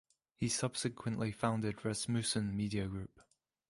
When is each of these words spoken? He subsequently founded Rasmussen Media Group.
He 0.35 0.49
subsequently 0.49 1.31
founded 1.31 1.85
Rasmussen 1.85 2.57
Media 2.57 2.87
Group. 2.87 3.21